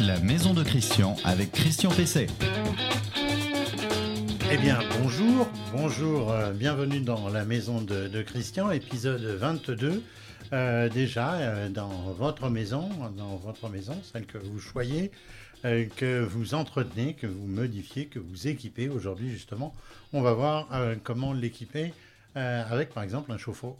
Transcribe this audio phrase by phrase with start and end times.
[0.00, 2.26] la maison de Christian avec Christian PC.
[4.52, 10.02] Eh bien, bonjour, bonjour, euh, bienvenue dans la maison de, Christian, épisode 22.
[10.52, 15.10] Euh, déjà, euh, dans votre maison, dans votre maison, celle que vous choyez,
[15.62, 18.90] que vous entretenez, que vous modifiez, que vous équipez.
[18.90, 19.72] Aujourd'hui, justement,
[20.12, 20.68] on va voir
[21.04, 21.94] comment l'équiper
[22.34, 23.78] avec, par exemple, un chauffe-eau.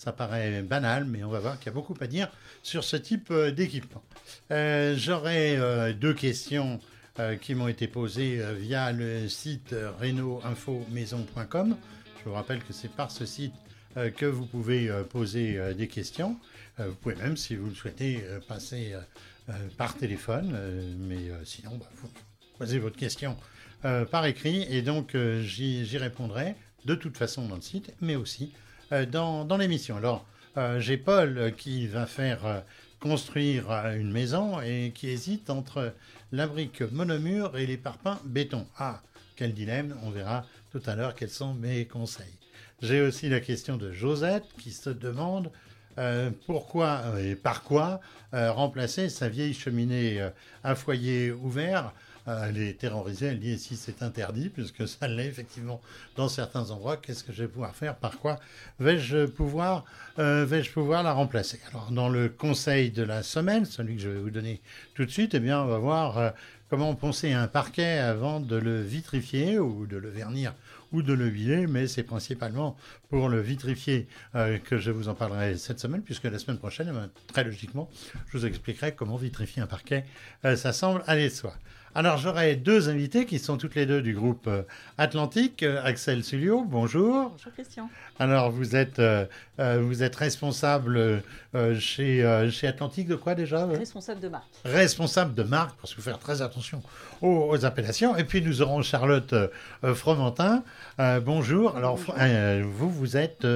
[0.00, 2.30] Ça paraît banal, mais on va voir qu'il y a beaucoup à dire
[2.62, 4.02] sur ce type d'équipement.
[4.48, 5.58] J'aurai
[5.92, 6.80] deux questions
[7.20, 11.76] euh, qui m'ont été posées euh, via le site reno-info-maison.com.
[12.18, 13.52] Je vous rappelle que c'est par ce site
[13.96, 16.36] euh, que vous pouvez poser des questions.
[16.78, 18.94] vous pouvez même, si vous le souhaitez, passer
[19.76, 20.56] par téléphone,
[21.00, 22.08] mais sinon, bah, vous
[22.58, 23.36] posez votre question
[23.82, 26.54] par écrit et donc j'y répondrai
[26.84, 28.52] de toute façon dans le site, mais aussi
[29.10, 29.96] dans, dans l'émission.
[29.96, 30.26] Alors,
[30.78, 32.64] j'ai Paul qui va faire
[33.00, 35.94] construire une maison et qui hésite entre
[36.32, 38.66] la brique monomure et les parpaings béton.
[38.78, 39.00] Ah,
[39.36, 42.38] quel dilemme, on verra tout à l'heure quels sont mes conseils.
[42.82, 45.50] J'ai aussi la question de Josette qui se demande
[45.98, 48.00] euh, pourquoi et par quoi
[48.32, 50.30] euh, remplacer sa vieille cheminée euh,
[50.62, 51.92] à foyer ouvert
[52.26, 55.80] elle est terrorisée, elle dit si c'est interdit, puisque ça l'est effectivement
[56.16, 58.38] dans certains endroits, qu'est-ce que je vais pouvoir faire Par quoi
[58.78, 59.84] vais-je pouvoir,
[60.18, 61.60] euh, pouvoir la remplacer?
[61.70, 64.60] Alors, dans le conseil de la semaine, celui que je vais vous donner
[64.94, 66.30] tout de suite, eh bien, on va voir euh,
[66.68, 70.54] comment poncer un parquet avant de le vitrifier ou de le vernir
[70.92, 72.76] ou de le huiler, mais c'est principalement
[73.10, 76.92] pour le vitrifier euh, que je vous en parlerai cette semaine, puisque la semaine prochaine,
[76.92, 77.88] eh très logiquement,
[78.28, 80.04] je vous expliquerai comment vitrifier un parquet.
[80.42, 81.54] ça semble aller de soi.
[81.92, 84.62] Alors j'aurai deux invités qui sont toutes les deux du groupe euh,
[84.96, 85.64] Atlantique.
[85.64, 87.30] Euh, Axel Sulio, bonjour.
[87.30, 87.90] Bonjour Christian.
[88.20, 89.26] Alors vous êtes, euh,
[89.58, 91.22] vous êtes responsable
[91.80, 94.46] chez, chez Atlantique de quoi déjà Responsable de marque.
[94.64, 96.80] Responsable de marque, parce qu'il faut faire très attention
[97.22, 98.16] aux, appellations.
[98.16, 99.34] Et puis nous aurons Charlotte
[99.82, 100.62] Fromentin.
[101.22, 101.76] bonjour.
[101.76, 103.46] Alors vous, vous êtes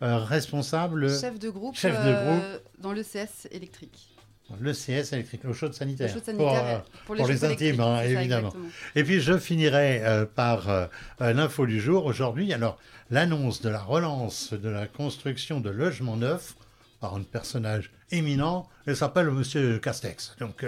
[0.00, 1.10] responsable...
[1.10, 2.62] Chef de groupe, chef de groupe.
[2.78, 4.11] dans l'ECS électrique
[4.60, 6.14] le CS électrique, l'eau chaude sanitaire.
[6.36, 8.52] pour, euh, les, intimes, hein, évidemment.
[8.94, 10.86] Et puis je finirai euh, par euh,
[11.20, 12.06] l'info du jour.
[12.06, 12.78] Aujourd'hui, alors
[13.10, 16.54] l'annonce de la relance de la construction de logements neufs
[17.00, 20.36] par un personnage éminent, il s'appelle Monsieur Castex.
[20.38, 20.64] Donc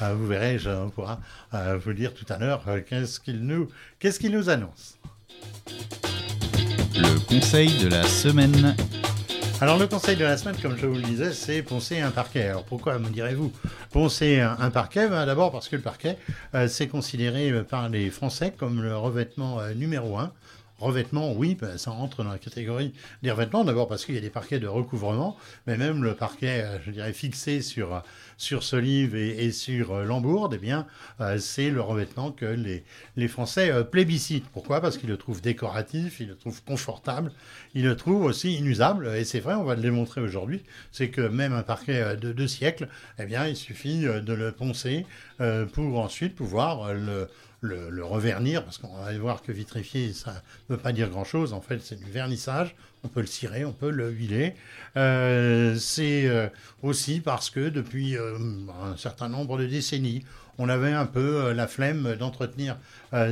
[0.00, 1.18] vous verrez, je, on pourra
[1.52, 4.98] vous dire tout à l'heure qu'est-ce qu'il nous, qu'est-ce qu'il nous annonce.
[6.94, 8.76] Le conseil de la semaine.
[9.60, 12.44] Alors le conseil de la semaine, comme je vous le disais, c'est poncer un parquet.
[12.44, 13.52] Alors pourquoi me direz-vous?
[13.90, 16.16] Poncer un, parquet ben, D'abord parce que le parquet,
[16.54, 20.32] euh, c'est considéré euh, par les Français comme le revêtement euh, numéro un.
[20.78, 23.64] Revêtement, oui, ben, ça rentre dans la catégorie des revêtements.
[23.64, 25.36] D'abord parce qu'il y a des parquets de recouvrement,
[25.66, 28.04] mais même le parquet, je dirais, fixé sur
[28.38, 30.86] sur Solive et, et sur euh, Lambourde, eh bien,
[31.20, 34.46] euh, c'est le revêtement que les, Français euh, plébiscitent.
[34.52, 34.80] Pourquoi?
[34.80, 37.32] Parce qu'ils le trouvent décoratif, ils le trouvent confortable,
[37.74, 39.08] ils le trouvent aussi inusable.
[39.16, 40.62] Et c'est vrai, on va le démontrer aujourd'hui,
[40.92, 42.88] c'est que même un parquet de deux siècles,
[43.18, 45.04] eh bien, il suffit de le poncer
[45.72, 47.28] pour ensuite pouvoir le
[47.60, 51.52] le, revernir, parce qu'on va voir que vitrifier, ça ne veut pas dire grand-chose.
[51.52, 52.74] En fait, c'est du vernissage.
[53.04, 54.54] On peut le cirer, on peut le huiler.
[54.96, 56.48] Euh, c'est euh,
[56.82, 58.36] aussi parce que depuis euh,
[58.82, 60.24] un certain nombre de décennies,
[60.58, 62.76] on avait un peu la flemme d'entretenir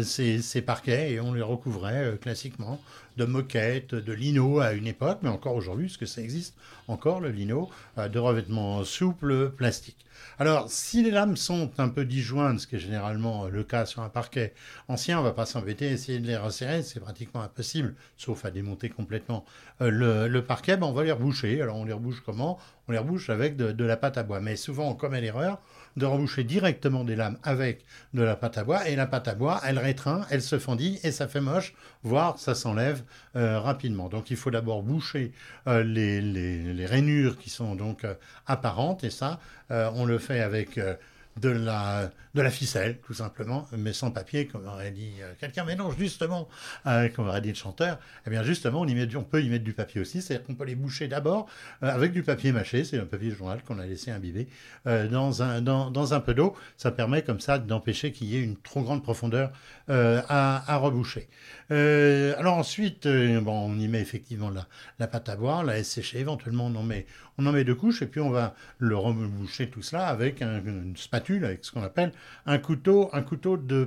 [0.03, 2.81] ces, ces, parquets et on les recouvrait classiquement
[3.17, 6.55] de moquettes, de lino à une époque, mais encore aujourd'hui, parce que ça existe
[6.89, 10.07] encore, le lino, de revêtements souples plastique.
[10.39, 14.03] Alors, si les lames sont un peu disjointes, ce qui est généralement le cas sur
[14.03, 14.53] un parquet
[14.89, 18.91] ancien, on va pas s'embêter essayer de les resserrer, c'est pratiquement impossible, sauf à démonter
[18.91, 19.47] complètement
[19.81, 21.63] euh, le, parquet, ben on va les reboucher.
[21.63, 22.59] Alors, on les rebouche comment?
[22.89, 24.41] On les rebouche avec de, la pâte à bois.
[24.41, 25.59] Mais souvent, on commet l'erreur
[25.97, 27.85] de reboucher directement des lames avec
[28.15, 30.99] de la pâte à bois, et la pâte à bois, elle rétreint, elle se fendit,
[31.03, 33.03] et ça fait moche, voire ça s'enlève
[33.35, 34.09] euh, rapidement.
[34.09, 35.33] Donc, il faut d'abord boucher
[35.67, 38.07] euh, les, rainures qui sont donc
[38.47, 39.41] apparentes, et ça,
[39.71, 40.95] on le fait avec euh,
[41.41, 45.65] de la, de la ficelle, tout simplement, mais sans papier, comme aurait dit euh, quelqu'un.
[45.65, 46.49] Mais non, justement,
[46.87, 49.49] euh, comme aurait dit le chanteur, eh bien justement, on, y met on peut y
[49.49, 51.47] mettre du papier aussi, c'est-à-dire qu'on peut les boucher d'abord
[51.81, 54.49] avec du papier mâché, c'est un papier journal qu'on a laissé imbiber
[54.85, 56.55] dans, un, dans, un peu d'eau.
[56.77, 59.53] Ça permet comme ça d'empêcher qu'il y ait une trop grande profondeur
[59.89, 61.29] à, à, reboucher.
[61.71, 64.67] alors ensuite, bon, on y met effectivement la,
[64.99, 67.07] la pâte à boire, la sécher, éventuellement on en met
[67.39, 70.97] on en met deux couches et puis on va le reboucher tout cela avec une
[70.97, 72.13] spatule, avec ce qu'on appelle
[72.47, 73.85] un couteau, un couteau de,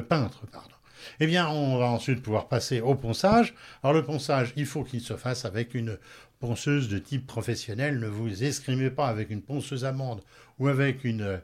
[0.00, 0.44] peintre.
[1.20, 3.54] Eh bien, on va ensuite pouvoir passer au ponçage.
[3.82, 5.98] Alors le ponçage, il faut qu'il se fasse avec une
[6.40, 7.98] ponceuse de type professionnel.
[7.98, 10.22] Ne vous escrimez pas avec une ponceuse amande
[10.58, 11.40] ou avec une,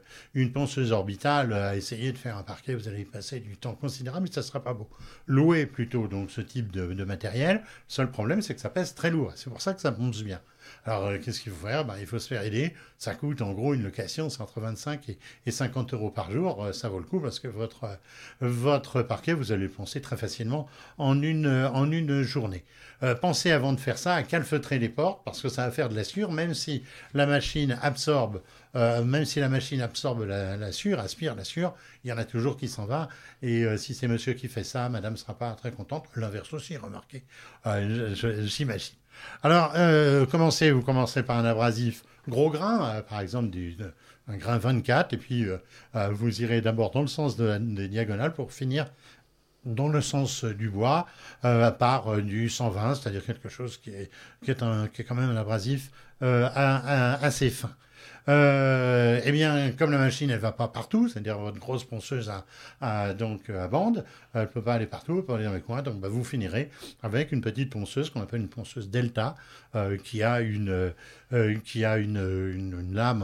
[0.53, 2.75] ponceuse orbitale à essayer de faire un parquet.
[2.75, 4.89] Vous allez y passer du temps considérable, mais ça ne sera pas beau.
[5.27, 7.57] Louez plutôt donc ce type de, de matériel.
[7.57, 9.31] Le seul problème, c'est que ça pèse très lourd.
[9.35, 10.41] C'est pour ça que ça ponce bien.
[10.87, 11.83] Alors, euh, qu'est-ce qu'il faut faire?
[11.83, 12.73] Ben, Il faut se faire aider.
[12.99, 15.09] Ça coûte en gros une location, c'est entre 25
[15.45, 16.63] et, 50 euros par jour.
[16.63, 17.95] Euh, ça vaut le coup parce que votre, euh,
[18.39, 20.67] votre parquet, vous allez le poncer très facilement
[20.99, 22.63] en une, en une journée.
[23.21, 25.95] pensez avant de faire ça à calfeutrer les portes parce que ça va faire de
[25.95, 26.83] la sueur, même si
[27.13, 28.41] la machine absorbe,
[28.73, 32.25] même si la machine absorbe la, la sueur, aspire la sueur, il y en a
[32.25, 33.09] toujours qui s'en va.
[33.41, 36.05] Et si c'est monsieur qui fait ça, madame sera pas très contente.
[36.15, 37.23] L'inverse aussi, remarquez.
[38.45, 38.95] J'imagine.
[39.43, 43.77] Alors, euh, commencez, vous commencez par un abrasif gros grain, euh, par exemple du,
[44.27, 45.57] un grain 24, et puis euh,
[46.11, 48.87] vous irez d'abord dans le sens de des diagonales pour finir
[49.65, 51.07] dans le sens du bois
[51.41, 54.11] par du 120, c'est-à-dire quelque chose qui est,
[54.43, 55.91] qui est, un, qui est quand même un abrasif
[56.21, 57.71] assez fin.
[58.27, 62.31] Euh, eh bien, comme la machine, elle va pas partout, c'est-à-dire votre grosse ponceuse
[62.81, 65.81] à, donc à bande, elle peut pas aller partout, elle peut aller dans les coins,
[65.81, 66.69] donc bah, vous finirez
[67.03, 69.35] avec une petite ponceuse qu'on appelle une ponceuse delta,
[69.75, 70.93] euh, qui a une
[71.33, 73.23] euh, qui a une, une, lame,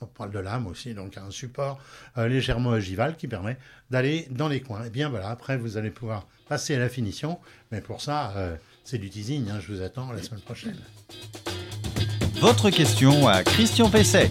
[0.00, 1.78] on parle de lame aussi, donc un support
[2.16, 3.58] légèrement ogival qui permet
[3.90, 4.84] d'aller dans les coins.
[4.84, 7.38] Et eh bien voilà, après vous allez pouvoir passer à la finition,
[7.72, 8.32] mais pour ça,
[8.84, 9.50] c'est du teasing.
[9.50, 10.76] Hein, je vous attends la semaine prochaine.
[12.40, 14.30] Votre question à Christian Pesset.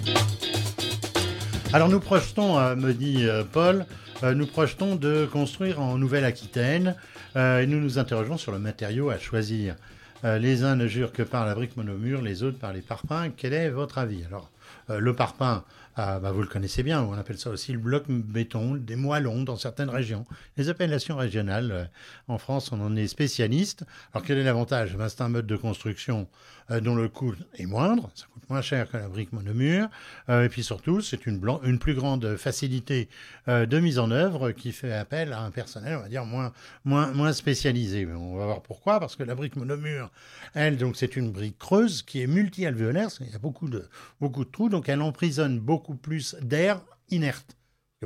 [1.74, 3.86] Alors nous projetons, euh, me dit euh, Paul,
[4.24, 6.96] euh, nous projetons de construire en Nouvelle-Aquitaine
[7.36, 9.76] et nous nous interrogeons sur le matériau à choisir.
[10.24, 13.34] les uns ne jurent que par la brique monomure, les autres par les parpaings.
[13.36, 14.24] Quel est votre avis?
[14.26, 14.50] Alors,
[14.88, 18.96] le parpaing, bah, vous le connaissez bien, on appelle ça aussi le bloc béton, des
[18.96, 20.26] moellons dans certaines régions.
[20.58, 21.90] Les appellations régionales,
[22.28, 23.86] en France, on en est spécialiste.
[24.14, 24.96] Alors quel est l'avantage?
[24.98, 26.28] Ben, C'est un mode de construction
[26.72, 29.88] euh, dont le coût est moindre, ça coûte moins cher que la brique monomure,
[30.30, 31.40] euh, et puis surtout, c'est une,
[31.78, 33.08] plus grande facilité
[33.48, 36.54] euh, de mise en œuvre qui fait appel à un personnel, on va dire, moins,
[36.84, 38.08] moins, moins spécialisé.
[38.08, 40.10] On va voir pourquoi, parce que la brique monomure,
[40.56, 43.88] elle, donc c'est une brique creuse qui est multi-alvéolaire, il y a beaucoup de,
[44.20, 47.56] beaucoup de trous, donc elle emprisonne beaucoup plus d'air inerte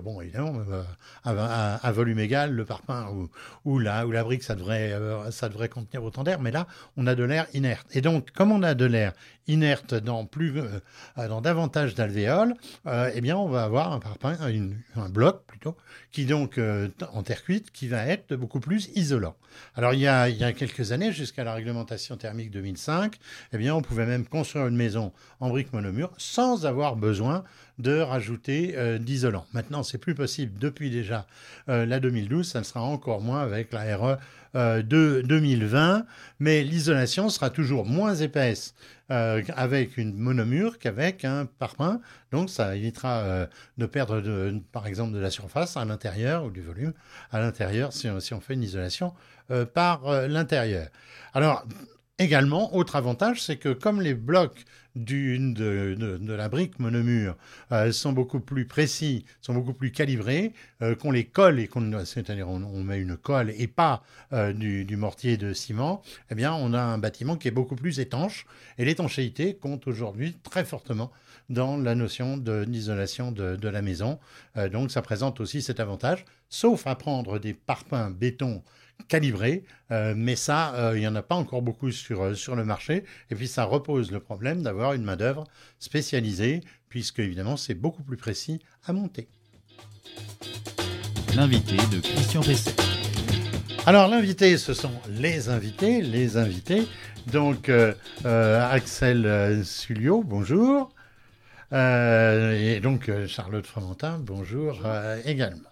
[0.01, 0.83] bon, évidemment, euh,
[1.23, 3.29] à, volume égal, le parpaing ou,
[3.65, 6.67] ou, la, la brique, ça devrait, euh, ça devrait contenir autant d'air, mais là,
[6.97, 7.87] on a de l'air inerte.
[7.95, 9.13] Et donc, comme on a de l'air
[9.47, 10.79] inerte dans, plus, euh,
[11.15, 12.53] dans davantage d'alvéoles,
[13.13, 14.37] eh bien, on va avoir un parpaing,
[14.95, 15.75] un bloc plutôt,
[16.11, 16.59] qui donc,
[17.11, 19.35] en terre cuite, qui va être beaucoup plus isolant.
[19.75, 23.17] Alors, il y a, il y a quelques années, jusqu'à la réglementation thermique 2005,
[23.53, 27.43] eh bien, on pouvait même construire une maison en brique monomure sans avoir besoin
[27.79, 29.45] de rajouter euh, d'isolant.
[29.53, 31.25] Maintenant, c'est plus possible depuis déjà
[31.69, 34.17] euh, la 2012, ça sera encore moins avec la RE
[34.55, 36.05] euh, de 2020,
[36.39, 38.75] mais l'isolation sera toujours moins épaisse
[39.09, 41.99] avec une monomure qu'avec un parpaing.
[42.31, 43.47] Donc, ça évitera
[43.79, 44.21] de perdre,
[44.71, 46.93] par exemple, de la surface à l'intérieur ou du volume
[47.31, 49.15] à l'intérieur si, on fait une isolation
[49.73, 50.89] par l'intérieur.
[51.33, 51.65] Alors,
[52.21, 57.37] Également, autre avantage, c'est que comme les blocs de, la brique monomure
[57.71, 60.51] euh, sont beaucoup plus précis, sont beaucoup plus calibrés,
[60.81, 64.97] euh, qu'on les colle et qu'on, c'est-à-dire on, met une colle et pas euh, du,
[64.97, 68.45] mortier de ciment, eh bien on a un bâtiment qui est beaucoup plus étanche
[68.77, 71.11] et l'étanchéité compte aujourd'hui très fortement
[71.49, 74.19] dans la notion d'isolation de, de, la maison.
[74.71, 78.61] donc ça présente aussi cet avantage, sauf à prendre des parpaings béton
[79.07, 82.55] calibré, euh, mais ça, euh, il n'y en a pas encore beaucoup sur, euh, sur
[82.55, 83.03] le marché.
[83.31, 85.45] Et puis ça repose le problème d'avoir une main-d'œuvre
[85.79, 89.27] spécialisée, puisque évidemment c'est beaucoup plus précis à monter.
[91.35, 92.75] L'invité de Christian Pesset.
[93.85, 96.87] Alors l'invité, ce sont les invités, les invités.
[97.31, 97.71] Donc
[98.25, 100.91] Axel Sulio, bonjour.
[101.71, 104.81] et donc Charlotte Fromentin, bonjour
[105.25, 105.69] également.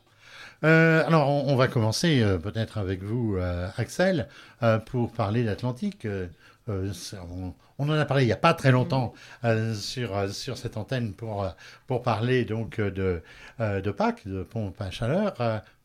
[0.64, 4.28] Euh, alors, on, va commencer euh, peut-être avec vous, euh, Axel,
[4.86, 6.08] pour parler d'Atlantique.
[6.68, 9.14] On, on, en a parlé il n'y a pas très longtemps
[9.74, 11.48] sur, sur cette antenne pour,
[11.86, 13.22] pour parler donc de,
[13.60, 15.34] de Pâques, de pompe à chaleur.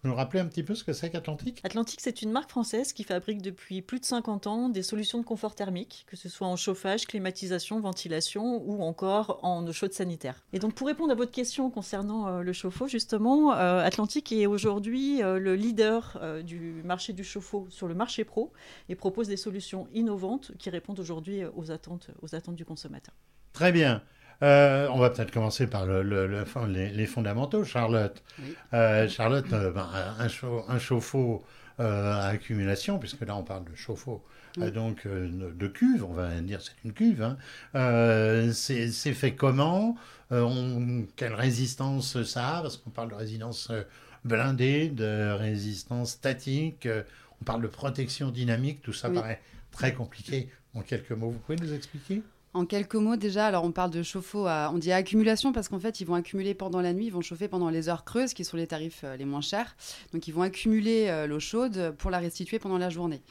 [0.05, 1.61] Vous nous rappelez un petit peu ce que c'est qu'Atlantique?
[1.63, 5.25] Atlantique, c'est une marque française qui fabrique depuis plus de 50 ans des solutions de
[5.25, 10.43] confort thermique, que ce soit en chauffage, climatisation, ventilation ou encore en eau chaude sanitaire.
[10.53, 14.47] Et donc pour répondre à votre question concernant euh, le chauffe-eau, justement, euh, Atlantique est
[14.47, 18.53] aujourd'hui euh, le leader du marché du chauffe-eau sur le marché pro
[18.89, 23.15] et propose des solutions innovantes qui répondent aujourd'hui aux attentes, aux attentes du consommateur.
[23.53, 24.03] Très bien.
[24.43, 26.03] On va peut-être commencer par le,
[26.67, 28.23] les, fondamentaux, Charlotte.
[28.73, 30.29] Charlotte, ben, un,
[30.69, 31.45] un, chauffe-eau
[31.79, 34.23] à accumulation, puisque là on parle de chauffe-eau
[34.59, 37.23] donc de cuve, on va dire c'est une cuve.
[37.23, 38.51] Hein.
[38.53, 39.97] c'est fait comment?
[41.17, 42.63] Quelle résistance ça a?
[42.63, 43.71] Parce qu'on parle de résistance
[44.25, 46.89] blindée, de résistance statique,
[47.41, 50.49] on parle de protection dynamique, tout ça paraît très compliqué.
[50.75, 52.23] En quelques mots, vous pouvez nous expliquer?
[52.55, 56.01] En quelques mots, déjà, alors on parle de chauffe-eau, on dit accumulation parce qu'en fait,
[56.01, 58.59] ils vont accumuler pendant la nuit, ils vont chauffer pendant les heures creuses, qui sont
[58.59, 59.75] les tarifs euh, les moins chers.
[60.13, 63.23] Donc, ils vont accumuler euh, l'eau chaude pour la restituer pendant la journée.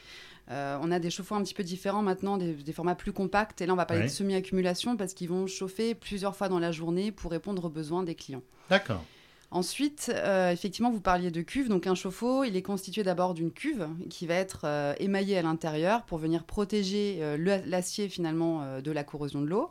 [0.50, 3.60] Euh, on a des chauffe-eau un petit peu différents maintenant, des, formats plus compacts.
[3.60, 6.72] Et là, on va parler de semi-accumulation parce qu'ils vont chauffer plusieurs fois dans la
[6.72, 8.42] journée pour répondre aux besoins des clients.
[8.68, 9.04] D'accord.
[9.52, 11.68] Ensuite, euh, effectivement, vous parliez de cuve.
[11.68, 15.42] Donc un chauffe-eau, il est constitué d'abord d'une cuve qui va être euh, émaillée à
[15.42, 19.70] l'intérieur pour venir protéger euh, l'acier finalement de la corrosion de l'eau.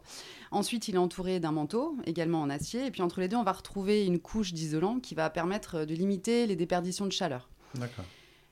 [0.51, 2.85] Ensuite, il est entouré d'un manteau, également en acier.
[2.85, 5.95] Et puis entre les deux, on va retrouver une couche d'isolant qui va permettre de
[5.95, 7.49] limiter les déperditions de chaleur.
[7.73, 8.05] D'accord.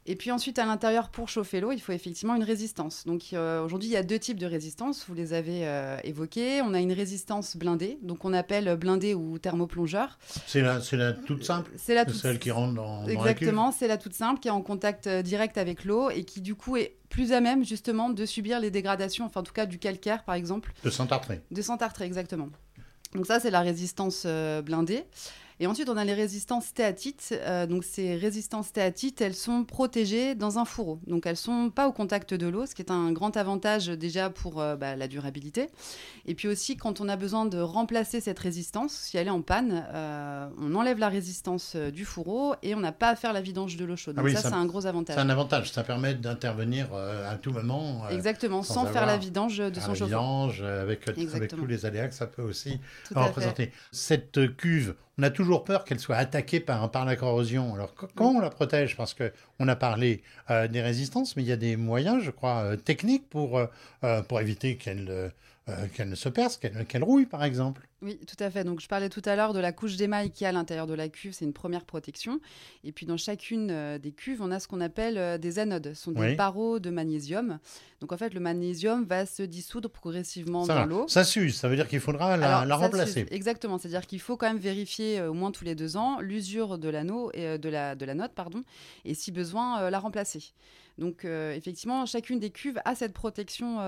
[0.10, 3.06] Et puis ensuite, à l'intérieur, pour chauffer l'eau, il faut effectivement une résistance.
[3.06, 6.64] Donc euh, aujourd'hui, il y a deux types de résistance, vous les avez euh, évoqués.
[6.64, 10.18] On a une résistance blindée, donc on appelle blindée ou thermoplongeur.
[10.48, 13.98] C'est la, la toute simple C'est la toute celle qui rentre dans, Exactement, c'est la
[13.98, 16.96] toute simple qui est en contact euh, direct avec l'eau et qui du coup est
[17.10, 20.34] plus à même justement de subir les dégradations, enfin en tout cas du calcaire par
[20.34, 20.74] exemple.
[20.84, 21.42] De s'entartrer.
[21.52, 22.50] De s'entartrer, exactement.
[23.14, 24.26] Donc ça, c'est la résistance
[24.64, 25.04] blindée.
[25.62, 27.34] Et ensuite, on a les résistances stéatites.
[27.34, 31.02] Euh, donc, ces résistances stéatites, elles sont protégées dans un fourreau.
[31.06, 33.88] Donc, elles ne sont pas au contact de l'eau, ce qui est un grand avantage
[33.88, 35.70] déjà pour euh, bah, la durabilité.
[36.26, 39.42] Et puis aussi, quand on a besoin de remplacer cette résistance, si elle est en
[39.42, 43.42] panne, euh, on enlève la résistance du fourreau et on n'a pas à faire la
[43.42, 44.16] vidange de l'eau chaude.
[44.18, 45.18] Ah donc, ça, c'est un gros avantage.
[45.18, 45.72] C'est un avantage.
[45.74, 48.08] Ça permet d'intervenir à tout moment.
[48.10, 50.00] Exactement, sans, faire la vidange de son chauffeur.
[50.00, 52.80] La vidange, avec, avec, tous les aléas que ça peut aussi
[53.14, 53.74] représenter.
[53.92, 57.74] Cette cuve, on a toujours peur qu'elle soit attaquée par, par la corrosion.
[57.76, 58.96] Alors, comment on la protège?
[58.96, 62.60] Parce qu'on a parlé euh, des résistances, mais il y a des moyens, je crois,
[62.60, 65.32] euh, techniques pour, euh, pour éviter qu'elle
[65.94, 67.90] qu'elle ne se perce, qu'elle rouille, par exemple.
[68.02, 68.64] Oui, tout à fait.
[68.64, 70.94] Donc, je parlais tout à l'heure de la couche d'émail qui est à l'intérieur de
[70.94, 71.34] la cuve.
[71.34, 72.40] C'est une première protection.
[72.86, 75.94] Et puis, dans chacune euh, des cuves, on a ce qu'on appelle euh, des anodes.
[75.94, 77.60] Ce sont des barreaux de magnésium.
[78.00, 81.08] Donc, en fait, le magnésium va se dissoudre progressivement dans l'eau.
[81.10, 81.58] Ça s'use.
[81.58, 83.26] Ça veut dire qu'il faudra la, remplacer.
[83.32, 83.78] Exactement.
[83.78, 86.88] C'est-à-dire qu'il faut quand même vérifier euh, au moins tous les deux ans l'usure de
[86.88, 88.64] l'anneau et de la, de la note, pardon.
[89.04, 90.54] Et si besoin, la remplacer.
[90.98, 93.80] Donc, effectivement, chacune des cuves a cette protection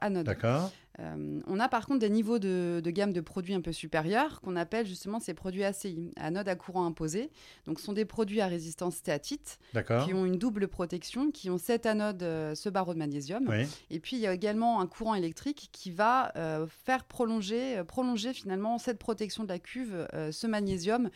[0.00, 0.26] anode.
[0.26, 0.70] D'accord.
[1.00, 4.56] Euh, on a par contre des niveaux de, gamme de produits un peu supérieurs qu'on
[4.56, 7.30] appelle justement ces produits ACI, anode à courant imposé.
[7.66, 9.58] Donc ce sont des produits à résistance stéatite
[10.04, 13.50] qui ont une double protection, qui ont cette anode, euh, ce barreau de magnésium.
[13.90, 18.32] Et puis il y a également un courant électrique qui va euh, faire prolonger, prolonger
[18.32, 21.10] finalement cette protection de la cuve, ce magnésium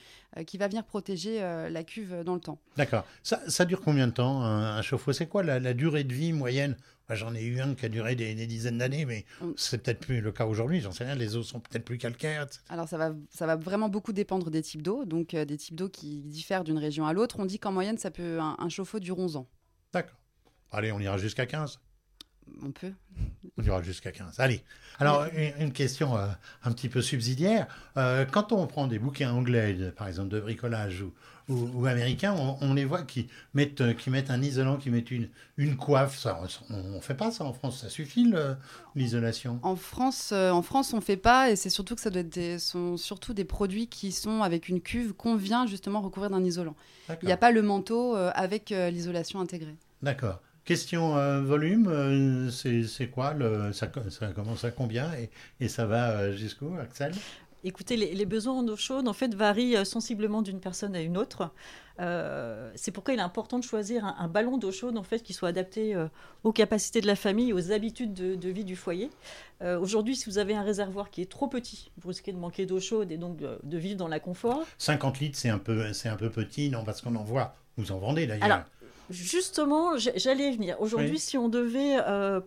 [0.47, 2.59] qui va venir protéger la cuve dans le temps.
[2.77, 3.05] D'accord.
[3.23, 5.13] Ça, dure combien de temps un, chauffe-eau?
[5.13, 6.77] C'est quoi la durée de vie moyenne
[7.11, 10.33] J'en ai eu un qui a duré des, dizaines d'années, mais c'est peut-être plus le
[10.33, 10.81] cas aujourd'hui.
[10.81, 11.15] J'en sais rien.
[11.15, 12.47] Les eaux sont peut-être plus calcaires.
[12.71, 15.77] Alors ça va, ça va vraiment beaucoup dépendre des types d'eau, donc euh, des types
[15.77, 17.37] d'eau qui diffèrent d'une région à l'autre.
[17.39, 19.49] On dit qu'en moyenne, ça peut un, chauffe-eau dure 11 ans.
[19.93, 20.19] D'accord.
[20.73, 21.79] Allez, on ira jusqu'à 15.
[22.63, 22.93] On peut.
[23.59, 24.41] On ira jusqu'à 15.
[24.41, 24.63] Allez.
[24.99, 25.27] Alors,
[25.59, 26.27] une, question euh,
[26.63, 27.67] un petit peu subsidiaire.
[27.97, 31.13] Euh, quand on prend des bouquins anglais, par exemple, de bricolage ou,
[31.49, 35.29] ou, américains, on, les voit qui mettent, euh, qui mettent un isolant, qui mettent une,
[35.57, 36.17] une coiffe.
[36.17, 37.81] Ça, on ne fait pas ça en France.
[37.81, 38.33] Ça suffit
[38.95, 39.59] l'isolation?
[39.63, 41.51] En France, euh, en France, on ne fait pas.
[41.51, 44.69] Et c'est surtout que ça doit être des, sont surtout des produits qui sont avec
[44.69, 46.77] une cuve qu'on vient justement recouvrir d'un isolant.
[47.23, 49.77] Il n'y a pas le manteau avec l'isolation intégrée.
[50.03, 50.41] D'accord.
[50.65, 55.29] Question volume, c'est quoi le, ça, ça, commence à combien et,
[55.61, 57.13] et ça va jusqu'où, Axel?
[57.67, 61.17] Écoutez, les, besoins en eau chaude, en fait, varient euh, sensiblement d'une personne à une
[61.17, 61.51] autre.
[61.99, 65.33] Euh, c'est pourquoi il est important de choisir un, ballon d'eau chaude en fait qui
[65.33, 66.09] soit adapté euh,
[66.43, 69.11] aux capacités de la famille, aux habitudes de, vie du foyer.
[69.63, 72.81] Aujourd'hui, si vous avez un réservoir qui est trop petit, vous risquez de manquer d'eau
[72.81, 74.63] chaude et donc de, vivre dans la confort.
[74.77, 76.85] 50 litres, c'est un peu, c'est un peu petit, non?
[76.85, 77.55] Parce qu'on en voit.
[77.79, 78.67] Vous en vendez d'ailleurs.
[79.11, 80.81] Justement, j'allais y venir.
[80.81, 81.97] Aujourd'hui, si on devait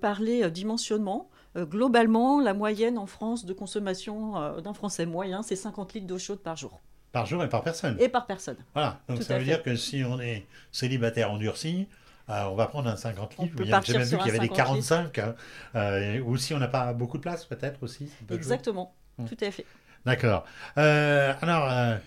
[0.01, 5.55] parler dimensionnement, euh, globalement, la moyenne en France de consommation euh, d'un Français moyen, c'est
[5.55, 6.79] 50 litres d'eau chaude par jour.
[7.11, 8.57] Par jour et par personne Et par personne.
[8.73, 11.87] Voilà, donc ça veut dire que si on est célibataire endurci,
[12.29, 13.55] euh, on va prendre un 50 litres.
[13.83, 15.35] J'ai même vu qu'il y avait des 45, hein.
[16.25, 18.09] ou si on n'a pas beaucoup de place peut-être aussi.
[18.29, 19.25] Exactement, hmm.
[19.25, 19.65] tout à fait.
[20.05, 20.45] D'accord.
[20.75, 21.97] alors,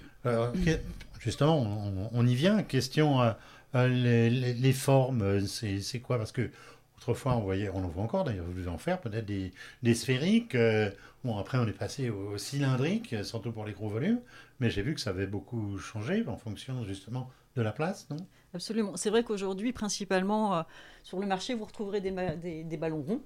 [1.19, 2.62] justement, on, y vient.
[2.62, 3.35] Question,
[3.74, 6.18] les, les, formes, c'est quoi?
[6.18, 6.50] Parce que
[6.98, 9.94] Autrefois, on voyait, on en voit encore d'ailleurs, vous devez en faire peut-être des, des,
[9.94, 10.54] sphériques.
[10.54, 10.90] Euh,
[11.24, 14.20] Bon, après, on est passé au, cylindrique, surtout pour les gros volumes,
[14.58, 18.16] mais j'ai vu que ça avait beaucoup changé en fonction justement de la place, non?
[18.54, 18.96] Absolument.
[18.96, 20.62] C'est vrai qu'aujourd'hui, principalement, euh,
[21.02, 23.22] sur le marché, vous retrouverez des, des, ballons ronds.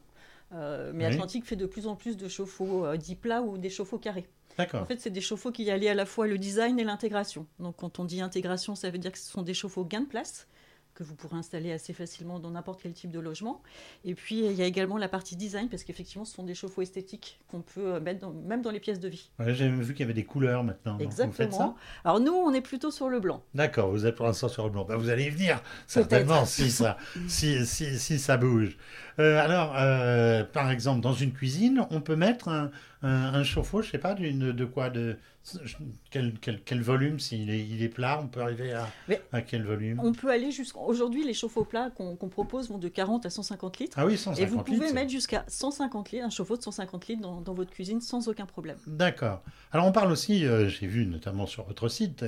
[0.52, 3.70] Euh, mais Atlantique fait de plus en plus de chauffe-eau euh, dits plats ou des
[3.70, 4.26] chauffe-eau carrés.
[4.58, 4.82] D'accord.
[4.82, 7.46] En fait, c'est des chauffe-eau qui allient à la fois le design et l'intégration.
[7.58, 10.06] Donc, quand on dit intégration, ça veut dire que ce sont des chauffe-eau gain de
[10.06, 10.46] place
[10.94, 13.62] que vous pourrez installer assez facilement dans n'importe quel type de logement.
[14.04, 16.82] Et puis, il y a également la partie design, parce qu'effectivement, ce sont des chauffe-eau
[16.82, 19.30] esthétiques qu'on peut euh, mettre même dans les pièces de vie.
[19.48, 20.98] J'ai vu qu'il y avait des couleurs maintenant.
[20.98, 21.76] Exactement.
[22.04, 23.42] Alors, nous, on est plutôt sur le blanc.
[23.54, 24.84] D'accord, vous êtes pour l'instant sur le blanc.
[24.84, 26.96] Ben, vous allez y venir, certainement, si ça,
[27.26, 28.76] si, si, si, ça bouge.
[29.18, 32.70] Euh, alors, euh, par exemple, dans une cuisine, on peut mettre un,
[33.02, 35.16] un, chauffe-eau, je sais pas, de quoi de
[36.10, 38.88] quel, quel, volume S'il est, il est plat, on peut arriver à,
[39.32, 40.00] à quel volume?
[40.02, 40.78] On peut aller jusqu'à.
[40.78, 43.96] Aujourd'hui, les chauffe-eau plats qu'on propose vont de 40 à 150 litres.
[44.00, 47.22] Ah oui, 150 Et vous pouvez mettre jusqu'à 150 litres, un chauffe-eau de 150 litres
[47.22, 48.78] dans, dans, votre cuisine sans aucun problème.
[48.86, 49.42] D'accord.
[49.72, 52.24] Alors, on parle aussi, euh, j'ai vu notamment sur votre site,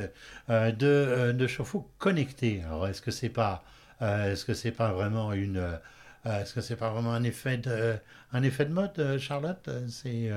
[0.49, 2.62] de, de chauffe-eau connectés.
[2.66, 3.64] Alors, est-ce que c'est pas,
[4.00, 5.78] est-ce que c'est pas vraiment une.
[6.26, 7.97] Est-ce que c'est pas vraiment un effet de,
[8.33, 9.68] un effet de mode, Charlotte?
[9.88, 10.30] C'est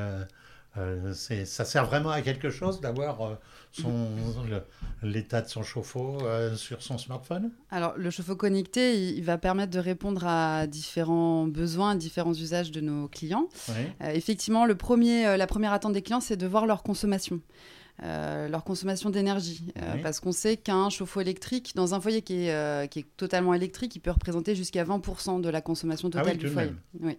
[0.77, 3.35] euh, ça sert vraiment à quelque chose d'avoir euh,
[3.71, 4.07] son
[5.01, 7.49] l'état de son chauffe-eau euh, sur son smartphone?
[7.71, 12.81] Alors, le chauffe-eau connecté, il, va permettre de répondre à différents besoins, différents usages de
[12.81, 13.49] nos clients.
[13.99, 17.41] effectivement, le premier, la première attente des clients, c'est de voir leur consommation.
[18.01, 19.71] Leur consommation d'énergie.
[20.03, 23.95] Parce qu'on sait qu'un chauffe-eau électrique, dans un foyer qui est, qui est, totalement électrique,
[23.95, 26.71] il peut représenter jusqu'à 20% de la consommation ah totale du foyer.
[26.99, 27.17] Oui.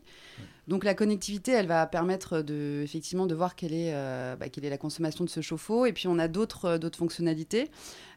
[0.71, 4.65] Donc la connectivité, elle va permettre de, effectivement de voir quelle est, euh, bah, quelle
[4.65, 5.85] est la consommation de ce chauffe-eau.
[5.85, 7.73] Et puis on a d'autres, euh, fonctionnalités,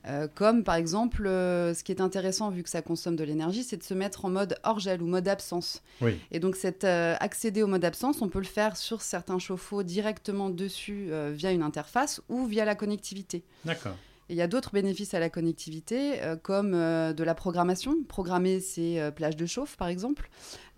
[0.08, 3.78] euh, comme par exemple, ce qui est intéressant vu que ça consomme de l'énergie, c'est
[3.78, 5.82] de se mettre en mode hors gel ou mode absence.
[6.00, 6.20] Oui.
[6.30, 10.52] Et donc cet, accéder au mode absence, on peut le faire sur certains chauffe-eau directement
[10.52, 13.44] dessus via une interface ou via la connectivité.
[13.66, 13.96] D'accord.
[14.30, 18.04] Il y a d'autres bénéfices à la connectivité, comme de la programmation.
[18.08, 20.30] Programmer ses plages de chauffe, par exemple.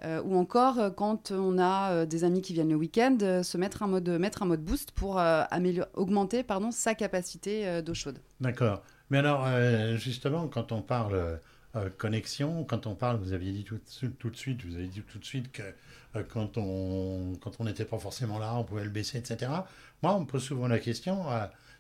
[0.04, 3.58] Euh, ou encore euh, quand on a euh, des amis qui viennent le week-end, se
[3.58, 5.22] mettre un mode, mettre un mode boost pour
[5.94, 8.20] augmenter pardon, sa capacité d'eau chaude.
[8.42, 8.84] D'accord.
[9.10, 9.48] Mais alors,
[9.98, 11.40] justement, quand on parle
[11.98, 15.26] connexion, quand on parle, vous aviez dit tout, de suite, vous avez dit tout de
[15.26, 15.64] suite que
[16.24, 19.52] quand on quand on n'était pas forcément là, on pouvait le baisser, etc.
[20.02, 21.26] Moi, on me pose souvent la question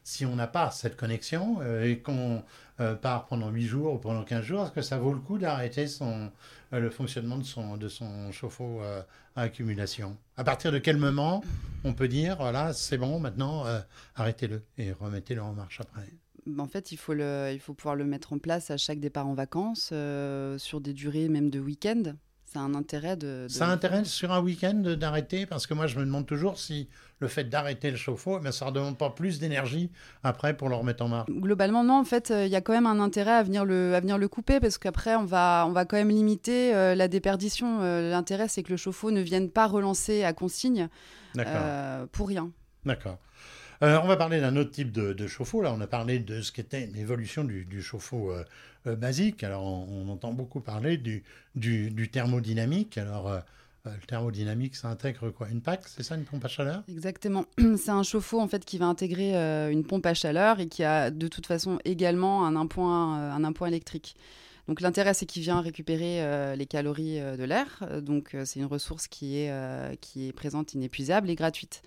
[0.05, 2.43] si on n'a pas cette connexion euh, et qu'on
[2.79, 5.39] euh, part pendant 8 jours ou pendant 15 jours, est-ce que ça vaut le coup
[5.39, 6.31] d'arrêter son,
[6.73, 8.81] euh, le fonctionnement de son, de son chauffe-eau
[9.35, 10.15] à accumulation?
[10.37, 11.43] À partir de quel moment
[11.83, 13.65] on peut dire, voilà, c'est bon, maintenant,
[14.15, 16.07] arrêtez-le et remettez-le en marche après?
[16.57, 19.25] En fait, il faut, le, il faut pouvoir le mettre en place à chaque départ
[19.25, 19.91] en vacances,
[20.57, 22.13] sur des durées même de week-end
[22.55, 25.87] ça a un intérêt de, Ça a intérêt sur un week-end d'arrêter Parce que moi,
[25.87, 26.87] je me demande toujours si
[27.19, 29.91] le fait d'arrêter le chauffe-eau, mais ça ne demande pas plus d'énergie
[30.23, 31.29] après pour le remettre en marche.
[31.29, 31.99] Globalement, non.
[31.99, 34.17] En fait, euh, il y a quand même un intérêt à venir le, à venir
[34.17, 37.81] le couper parce qu'après, on va, on va quand même limiter euh, la déperdition.
[37.81, 40.87] Euh, l'intérêt, c'est que le chauffe-eau ne vienne pas relancer à consigne
[42.13, 42.51] pour rien.
[42.85, 43.17] D'accord.
[43.83, 45.61] Euh, on va parler d'un autre type de, chauffe-eau.
[45.61, 48.43] Là, on a parlé de ce qu'était l'évolution du, du, chauffe-eau euh,
[48.87, 49.43] euh, basique.
[49.43, 51.23] Alors, on, entend beaucoup parler du,
[51.55, 52.97] du, thermodynamique.
[52.97, 53.41] Alors,
[53.85, 55.49] le thermodynamique, ça intègre quoi?
[55.49, 56.83] Une PAC, c'est ça, une pompe à chaleur?
[56.89, 57.45] Exactement.
[57.77, 59.35] C'est un chauffe-eau en fait qui va intégrer
[59.71, 63.67] une pompe à chaleur et qui a de toute façon également un point, un point
[63.67, 64.15] électrique.
[64.67, 67.87] Donc l'intérêt, c'est qu'il vient récupérer les calories de l'air.
[68.01, 71.83] Donc c'est une ressource qui est, qui est présente, inépuisable et gratuite.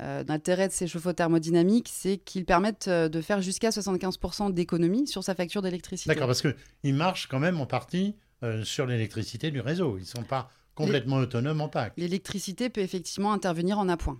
[0.00, 5.06] Euh, l'intérêt de ces chauffe-eau thermodynamiques, c'est qu'ils permettent euh, de faire jusqu'à 75% d'économie
[5.06, 6.08] sur sa facture d'électricité.
[6.08, 9.98] D'accord, parce qu'ils marchent quand même en partie euh, sur l'électricité du réseau.
[9.98, 11.92] Ils ne sont pas complètement autonomes en PAC.
[11.98, 14.18] L'électricité peut effectivement intervenir en appoint.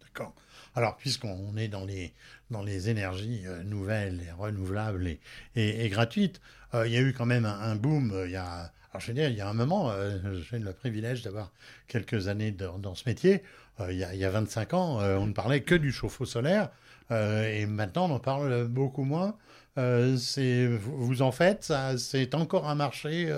[0.00, 0.34] D'accord.
[0.74, 2.12] Alors, puisqu'on est dans les,
[2.50, 5.08] dans les énergies nouvelles et renouvelables
[5.54, 6.40] et, gratuites,
[6.72, 9.28] il y a eu quand même un, boom il y a alors, je veux dire,
[9.28, 9.92] il y a un moment,
[10.48, 11.50] j'ai le privilège d'avoir
[11.88, 13.42] quelques années dans ce métier.
[13.80, 15.92] Euh, il, y a, il, y a, 25 ans, euh, on ne parlait que du
[15.92, 16.70] chauffe-eau solaire.
[17.10, 19.36] Euh, et maintenant, on en parle beaucoup moins.
[19.76, 23.32] vous en faites, c'est encore un marché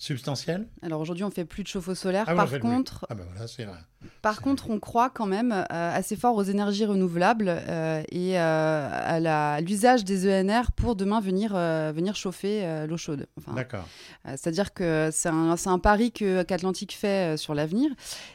[0.00, 2.24] substantiel Alors aujourd'hui, on fait plus de chauffe-eau solaire.
[2.26, 3.84] Ah Par contre, ah ben voilà, vrai.
[4.22, 8.88] Par contre, on croit quand même euh, assez fort aux énergies renouvelables euh, et euh,
[8.90, 13.26] à l'usage des ENR pour demain venir, venir chauffer l'eau chaude.
[13.54, 13.86] D'accord.
[14.24, 17.90] C'est-à-dire que c'est un, un, pari qu'Atlantique fait sur l'avenir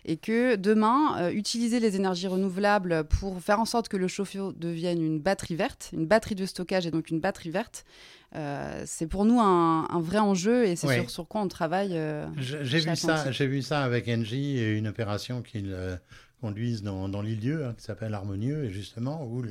[0.05, 5.01] et que demain, utiliser les énergies renouvelables pour faire en sorte que le chauffe-eau devienne
[5.01, 7.85] une batterie verte, une batterie de stockage et donc une batterie verte,
[8.85, 11.99] c'est pour nous un, vrai enjeu et c'est sur, quoi on travaille.
[12.37, 15.65] j'ai vu ça, j'ai vu ça avec Engie et une opération qui
[16.41, 19.43] conduisent dans, dans l'île-dieu, hein, qui s'appelle Harmonieux, et justement, où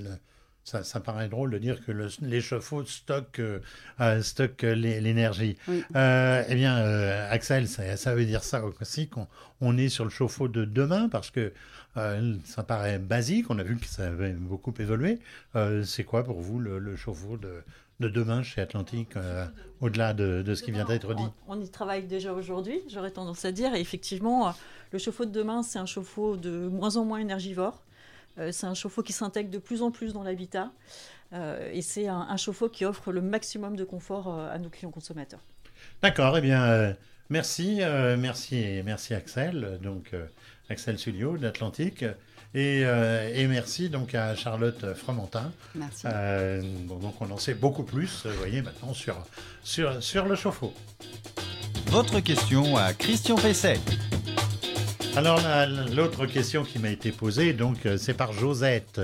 [0.62, 1.92] ça, ça, paraît drôle de dire que
[2.22, 5.56] l'échafaud stocke, euh, stocke l'énergie.
[5.68, 6.76] eh bien,
[7.30, 9.26] Axel, ça, ça, veut dire ça aussi, qu'on
[9.60, 11.52] on est sur le chauffe-eau de demain, parce que
[12.44, 15.18] ça paraît basique, on a vu que ça avait beaucoup évolué.
[15.84, 17.62] C'est quoi pour vous le, le chauffe-eau de,
[18.00, 19.46] de demain chez Atlantique, euh,
[19.80, 23.52] au-delà de, ce qui vient d'être dit on, y travaille déjà aujourd'hui, j'aurais tendance à
[23.52, 23.74] dire.
[23.74, 24.52] Et effectivement, euh,
[24.92, 27.82] le chauffe-eau de demain, c'est un chauffe-eau de moins en moins énergivore.
[28.38, 30.72] Euh, c'est un chauffe-eau qui s'intègre de plus en plus dans l'habitat.
[31.72, 35.40] et c'est un, chauffe-eau qui offre le maximum de confort à nos clients consommateurs.
[36.00, 36.94] D'accord, eh bien,
[37.28, 37.80] merci,
[38.18, 40.14] merci, merci Axel, donc
[40.68, 42.04] Axel Sulio d'Atlantique.
[42.56, 45.50] Euh, et, merci donc à Charlotte Fromentin.
[45.74, 46.06] Merci.
[46.06, 49.16] Euh, donc on en sait beaucoup plus, vous voyez, maintenant sur,
[49.64, 50.72] sur, sur le chauffe-eau.
[51.86, 53.80] Votre question à Christian Pesset.
[55.16, 55.40] Alors
[55.94, 59.00] l'autre question qui m'a été posée, donc euh, c'est par Josette.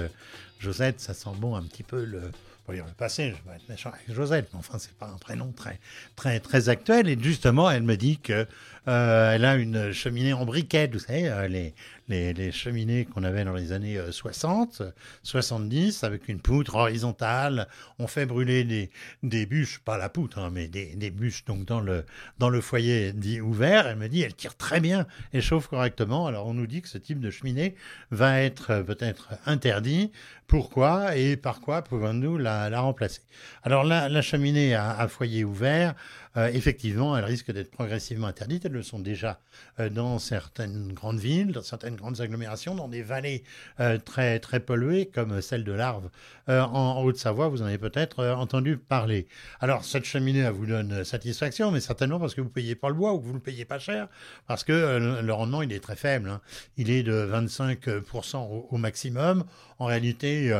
[0.61, 2.31] Josette, ça sent bon un petit peu le,
[2.69, 5.79] le passé, je vais être méchant avec Josette, mais enfin, c'est pas un prénom très,
[6.17, 7.09] très, très actuel.
[7.09, 8.47] Et justement, elle me dit que
[8.89, 11.75] euh, elle a une cheminée en briquette, vous savez, euh, les,
[12.09, 14.91] les, cheminées qu'on avait dans les années 60, euh,
[15.23, 17.69] 70, avec une poutre horizontale.
[17.99, 18.91] On fait brûler des,
[19.23, 22.05] des bûches, pas la poutre, hein, mais des, des, bûches donc dans le,
[22.39, 23.87] dans le foyer dit ouvert.
[23.87, 26.27] Elle me dit, elle tire très bien et chauffe correctement.
[26.27, 27.75] Alors on nous dit que ce type de cheminée
[28.11, 30.11] va être peut-être interdit.
[30.47, 33.21] Pourquoi et par quoi pouvons-nous la, la, remplacer?
[33.63, 35.95] Alors la, cheminée à foyer ouvert,
[36.37, 38.67] effectivement, elles risquent d'être progressivement interdites.
[38.71, 39.41] Le sont déjà
[39.79, 43.45] euh, dans certaines grandes villes, dans certaines grandes agglomérations, dans des vallées
[43.81, 46.09] euh, très, très polluées, comme celle de l'Arve
[46.49, 47.49] en Haute-Savoie.
[47.49, 49.29] Vous en avez peut-être entendu parler.
[49.61, 52.89] Alors, cette cheminée, elle vous donne satisfaction, mais certainement parce que vous ne payez pas
[52.89, 54.09] le bois ou que vous ne le payez pas cher,
[54.49, 56.29] parce que le rendement, il est très faible.
[56.29, 56.41] Hein.
[56.77, 59.45] Il est de 25% au, maximum.
[59.79, 60.53] En réalité,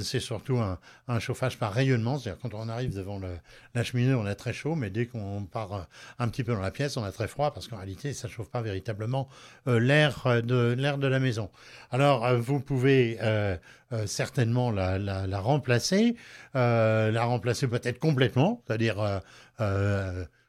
[0.00, 3.20] c'est surtout un, chauffage par rayonnement, c'est-à-dire quand on arrive devant
[3.74, 5.82] la cheminée, on a très chaud, mais dès qu'on part euh,
[6.18, 8.32] un petit peu dans la pièce, on a très froid parce qu'en réalité, ça ne
[8.32, 9.28] chauffe pas véritablement
[9.66, 11.50] euh, l'air euh, de l'air de la maison.
[11.90, 13.18] Alors, vous pouvez
[14.06, 16.16] certainement la remplacer,
[16.54, 19.20] la remplacer peut-être complètement, c'est-à-dire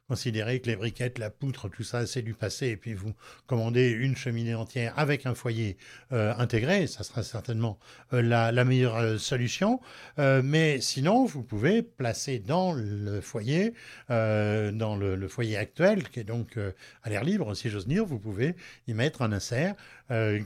[0.08, 3.13] considérez que les briquettes, la poutre, tout ça, c'est du passé, et puis vous
[3.48, 5.78] commandez une cheminée entière avec un foyer
[6.12, 7.80] euh, intégré, ça sera certainement
[8.13, 9.80] euh, la, meilleure euh, solution.
[10.18, 13.74] mais sinon, vous pouvez placer dans le foyer,
[14.10, 16.58] dans le, foyer actuel, qui est donc
[17.04, 18.56] à l'air libre, si j'ose dire, vous pouvez
[18.88, 19.76] y mettre un insert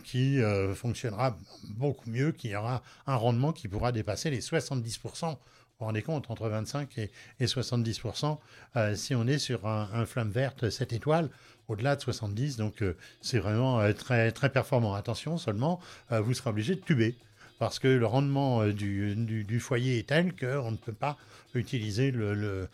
[0.04, 0.40] qui
[0.76, 1.38] fonctionnera
[1.70, 5.38] beaucoup mieux, qui aura un rendement qui pourra dépasser les 70%
[5.80, 7.10] vous rendez compte, entre 25 et,
[7.46, 8.38] 70%,
[8.76, 11.30] euh, si on est sur un, flamme verte 7 étoiles,
[11.70, 14.94] au-delà de 70, donc euh, c'est vraiment euh, très, très performant.
[14.94, 15.80] Attention seulement,
[16.12, 17.16] vous serez obligé de tuber,
[17.60, 21.18] parce que le rendement du, foyer est tel qu'on ne peut pas
[21.54, 22.68] utiliser le,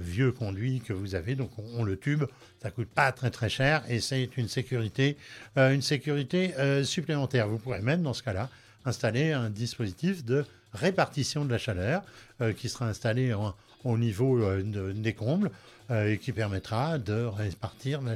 [0.00, 2.22] vieux conduit que vous avez, donc on, le tube,
[2.62, 5.16] ça coûte pas très très cher, et c'est une sécurité,
[5.56, 7.48] une sécurité supplémentaire.
[7.48, 8.48] Vous pourrez même, dans ce cas-là,
[8.84, 12.02] installer un dispositif de répartition de la chaleur
[12.40, 13.34] euh, qui sera installée
[13.84, 15.50] au niveau euh, des combles
[15.90, 18.14] euh, et qui permettra de répartir la,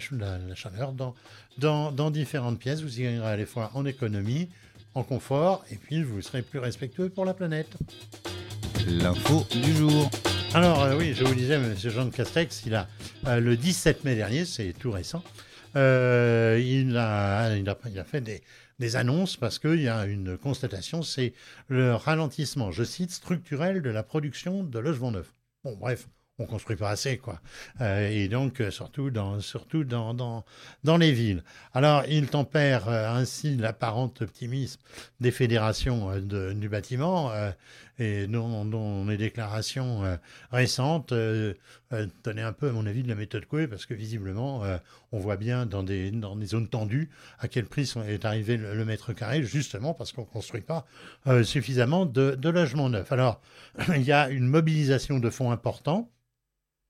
[0.54, 1.14] chaleur dans,
[1.58, 2.82] dans, différentes pièces.
[2.82, 4.48] Vous y gagnerez à la fois en économie,
[4.94, 7.76] en confort et puis vous serez plus respectueux pour la planète.
[8.86, 10.10] L'info du jour.
[10.54, 11.74] Alors oui, je vous disais, M.
[11.76, 12.86] Jean de Castex, il a
[13.38, 15.22] le 17 mai dernier, c'est tout récent,
[15.74, 18.42] il, a, il, a, il a fait des,
[18.82, 21.34] des annonces parce qu'il y a une constatation, c'est
[21.68, 25.32] le ralentissement, je cite, structurel de la production de logements neufs.
[25.62, 27.40] Bon, bref, on construit pas assez, quoi.
[27.80, 30.44] Euh, et donc, euh, surtout, dans, surtout dans, dans,
[30.82, 31.42] dans les villes.
[31.74, 34.80] Alors, il tempère euh, ainsi l'apparent optimisme
[35.20, 37.32] des fédérations du bâtiment
[37.98, 40.18] et dont, les déclarations
[40.50, 41.12] récentes
[42.22, 44.62] tenaient un peu, à mon avis, de la méthode Coué, parce que visiblement,
[45.12, 48.84] on voit bien dans des, dans des zones tendues à quel prix est arrivé le,
[48.84, 50.86] mètre carré, justement parce qu'on ne construit pas
[51.44, 53.12] suffisamment de, de logements neufs.
[53.12, 53.40] Alors,
[53.94, 56.10] il y a une mobilisation de fonds importants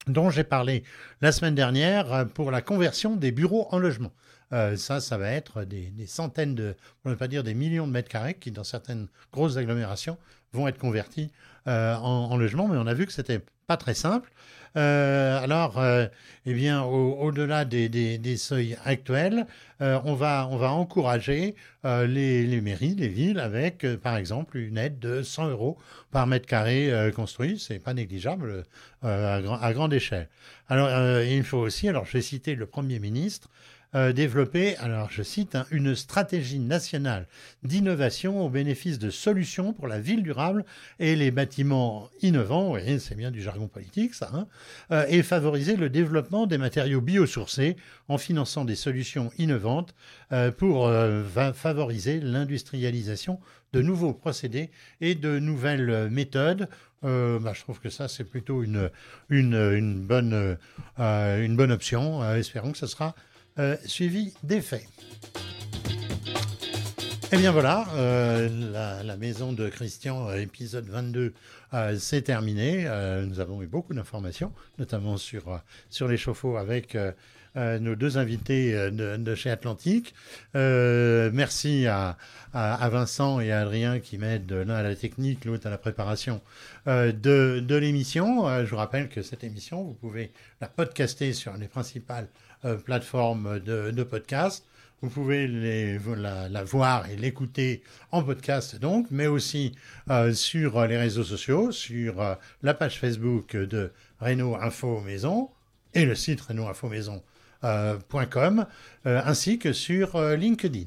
[0.07, 0.83] dont j'ai parlé
[1.21, 4.13] la semaine dernière euh, pour la conversion des bureaux en logement.
[4.53, 7.93] Euh, ça, ça va être des, centaines de, pour ne pas dire des millions de
[7.93, 10.19] mètres carrés qui, dans certaines grosses agglomérations,
[10.53, 11.31] vont être convertis
[11.67, 12.69] euh, en, en, logement.
[12.69, 14.31] Mais on a vu que c'était pas très simple.
[14.77, 16.07] Euh, alors, euh,
[16.47, 19.47] eh bien, au-delà des, seuils actuels,
[19.81, 21.55] euh, on, va, on va encourager
[21.85, 25.79] les, mairies, les villes, avec, par exemple, une aide de 100 euros
[26.11, 27.59] par mètre carré construit.
[27.59, 28.65] C'est pas négligeable
[29.03, 30.29] à, grande échelle.
[30.69, 30.89] Alors,
[31.23, 33.49] il faut aussi, alors je vais citer le Premier ministre,
[33.95, 37.27] euh, développer, alors je cite, hein, une stratégie nationale
[37.63, 40.65] d'innovation au bénéfice de solutions pour la ville durable
[40.99, 44.47] et les bâtiments innovants, c'est bien du jargon politique ça, hein,
[44.93, 47.77] euh, et favoriser le développement des matériaux biosourcés
[48.09, 49.95] en finançant des solutions innovantes
[50.33, 50.91] euh, pour
[51.55, 53.41] favoriser l'industrialisation
[53.75, 54.71] de nouveaux procédés
[55.03, 56.69] et de nouvelles méthodes
[57.03, 58.89] bah, je trouve que ça, c'est plutôt une,
[59.29, 60.57] une, bonne,
[60.99, 62.25] une bonne option.
[62.35, 63.17] espérons que ce sera
[63.59, 64.87] euh, suivi des faits.
[67.31, 71.35] Et eh bien voilà, euh, la, maison de Christian, euh, épisode 22,
[71.99, 72.85] c'est terminé.
[73.27, 75.61] nous avons eu beaucoup d'informations, notamment sur,
[75.91, 76.97] sur les chauffe-eau avec
[77.57, 80.15] nos deux invités de, chez Atlantique.
[80.55, 82.19] merci à,
[82.53, 86.43] à, Vincent et à Adrien qui m'aident l'un à la technique, l'autre à la préparation
[86.87, 88.47] de, de l'émission.
[88.65, 92.29] je vous rappelle que cette émission, vous pouvez la podcaster sur les principales
[92.65, 94.65] euh, plateforme de, podcast.
[95.01, 99.75] Vous pouvez la, voir et l'écouter en podcast donc, mais aussi
[100.11, 105.51] euh, sur les réseaux sociaux, sur euh, la page Facebook de Renault Info Maison
[105.95, 108.67] et le site renaultinfomaison.com,
[109.05, 110.85] ainsi que sur LinkedIn.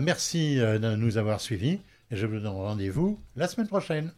[0.00, 1.78] merci de nous avoir suivis
[2.10, 4.10] et je vous donne rendez-vous la semaine prochaine.